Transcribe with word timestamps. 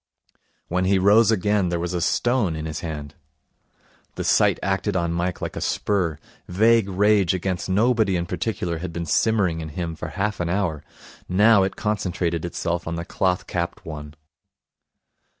When 0.67 0.85
he 0.85 0.97
rose 0.97 1.29
again 1.29 1.69
there 1.69 1.79
was 1.79 1.93
a 1.93 2.01
stone 2.01 2.55
in 2.55 2.65
his 2.65 2.79
hand. 2.79 3.13
The 4.15 4.23
sight 4.23 4.57
acted 4.63 4.95
on 4.95 5.13
Mike 5.13 5.41
like 5.41 5.55
a 5.55 5.61
spur. 5.61 6.17
Vague 6.47 6.89
rage 6.89 7.35
against 7.35 7.69
nobody 7.69 8.15
in 8.15 8.25
particular 8.25 8.79
had 8.79 8.91
been 8.93 9.05
simmering 9.05 9.61
in 9.61 9.69
him 9.69 9.95
for 9.95 10.07
half 10.07 10.39
an 10.39 10.49
hour. 10.49 10.83
Now 11.29 11.61
it 11.61 11.75
concentrated 11.75 12.45
itself 12.45 12.87
on 12.87 12.95
the 12.95 13.05
cloth 13.05 13.45
capped 13.45 13.85
one. 13.85 14.15